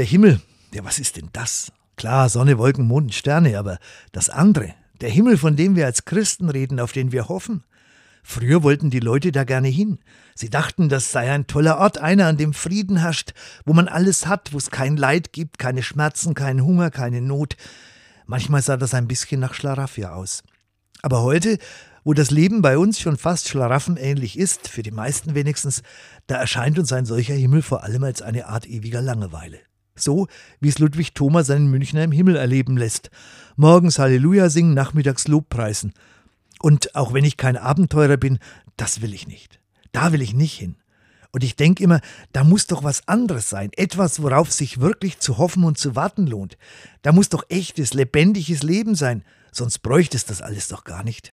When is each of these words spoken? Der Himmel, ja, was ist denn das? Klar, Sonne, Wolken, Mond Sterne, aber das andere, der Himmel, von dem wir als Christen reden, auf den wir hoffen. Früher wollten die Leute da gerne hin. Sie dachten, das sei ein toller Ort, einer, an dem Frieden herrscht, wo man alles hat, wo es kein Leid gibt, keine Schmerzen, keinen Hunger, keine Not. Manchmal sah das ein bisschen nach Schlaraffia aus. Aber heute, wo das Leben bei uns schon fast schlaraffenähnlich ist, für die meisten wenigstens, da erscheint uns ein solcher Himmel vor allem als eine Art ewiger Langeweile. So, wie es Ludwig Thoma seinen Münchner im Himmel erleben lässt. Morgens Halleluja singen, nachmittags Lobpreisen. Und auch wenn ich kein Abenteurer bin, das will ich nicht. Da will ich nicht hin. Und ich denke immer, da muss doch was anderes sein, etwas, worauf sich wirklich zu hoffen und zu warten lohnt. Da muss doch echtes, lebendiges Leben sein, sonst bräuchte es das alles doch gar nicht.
Der 0.00 0.06
Himmel, 0.06 0.40
ja, 0.72 0.82
was 0.82 0.98
ist 0.98 1.18
denn 1.18 1.28
das? 1.34 1.72
Klar, 1.96 2.30
Sonne, 2.30 2.56
Wolken, 2.56 2.86
Mond 2.86 3.12
Sterne, 3.12 3.58
aber 3.58 3.78
das 4.12 4.30
andere, 4.30 4.74
der 5.02 5.10
Himmel, 5.10 5.36
von 5.36 5.56
dem 5.56 5.76
wir 5.76 5.84
als 5.84 6.06
Christen 6.06 6.48
reden, 6.48 6.80
auf 6.80 6.92
den 6.92 7.12
wir 7.12 7.28
hoffen. 7.28 7.64
Früher 8.22 8.62
wollten 8.62 8.88
die 8.88 9.00
Leute 9.00 9.30
da 9.30 9.44
gerne 9.44 9.68
hin. 9.68 9.98
Sie 10.34 10.48
dachten, 10.48 10.88
das 10.88 11.12
sei 11.12 11.30
ein 11.30 11.46
toller 11.46 11.76
Ort, 11.76 11.98
einer, 11.98 12.28
an 12.28 12.38
dem 12.38 12.54
Frieden 12.54 12.96
herrscht, 12.96 13.34
wo 13.66 13.74
man 13.74 13.88
alles 13.88 14.26
hat, 14.26 14.54
wo 14.54 14.56
es 14.56 14.70
kein 14.70 14.96
Leid 14.96 15.34
gibt, 15.34 15.58
keine 15.58 15.82
Schmerzen, 15.82 16.32
keinen 16.32 16.64
Hunger, 16.64 16.90
keine 16.90 17.20
Not. 17.20 17.58
Manchmal 18.24 18.62
sah 18.62 18.78
das 18.78 18.94
ein 18.94 19.06
bisschen 19.06 19.38
nach 19.38 19.52
Schlaraffia 19.52 20.14
aus. 20.14 20.42
Aber 21.02 21.20
heute, 21.20 21.58
wo 22.04 22.14
das 22.14 22.30
Leben 22.30 22.62
bei 22.62 22.78
uns 22.78 22.98
schon 23.00 23.18
fast 23.18 23.50
schlaraffenähnlich 23.50 24.38
ist, 24.38 24.66
für 24.66 24.82
die 24.82 24.92
meisten 24.92 25.34
wenigstens, 25.34 25.82
da 26.26 26.36
erscheint 26.36 26.78
uns 26.78 26.90
ein 26.90 27.04
solcher 27.04 27.34
Himmel 27.34 27.60
vor 27.60 27.84
allem 27.84 28.04
als 28.04 28.22
eine 28.22 28.46
Art 28.46 28.66
ewiger 28.66 29.02
Langeweile. 29.02 29.58
So, 30.00 30.28
wie 30.60 30.68
es 30.68 30.78
Ludwig 30.78 31.14
Thoma 31.14 31.44
seinen 31.44 31.70
Münchner 31.70 32.04
im 32.04 32.12
Himmel 32.12 32.36
erleben 32.36 32.76
lässt. 32.76 33.10
Morgens 33.56 33.98
Halleluja 33.98 34.48
singen, 34.48 34.74
nachmittags 34.74 35.28
Lobpreisen. 35.28 35.92
Und 36.60 36.94
auch 36.94 37.12
wenn 37.12 37.24
ich 37.24 37.36
kein 37.36 37.56
Abenteurer 37.56 38.16
bin, 38.16 38.38
das 38.76 39.02
will 39.02 39.14
ich 39.14 39.26
nicht. 39.26 39.60
Da 39.92 40.12
will 40.12 40.22
ich 40.22 40.34
nicht 40.34 40.58
hin. 40.58 40.76
Und 41.32 41.44
ich 41.44 41.56
denke 41.56 41.84
immer, 41.84 42.00
da 42.32 42.42
muss 42.42 42.66
doch 42.66 42.82
was 42.82 43.06
anderes 43.06 43.48
sein, 43.48 43.70
etwas, 43.76 44.22
worauf 44.22 44.50
sich 44.50 44.80
wirklich 44.80 45.18
zu 45.20 45.38
hoffen 45.38 45.64
und 45.64 45.78
zu 45.78 45.94
warten 45.94 46.26
lohnt. 46.26 46.58
Da 47.02 47.12
muss 47.12 47.28
doch 47.28 47.44
echtes, 47.48 47.94
lebendiges 47.94 48.62
Leben 48.62 48.94
sein, 48.94 49.24
sonst 49.52 49.80
bräuchte 49.80 50.16
es 50.16 50.24
das 50.24 50.42
alles 50.42 50.68
doch 50.68 50.82
gar 50.82 51.04
nicht. 51.04 51.28